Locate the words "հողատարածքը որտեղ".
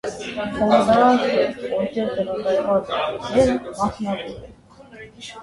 0.53-2.09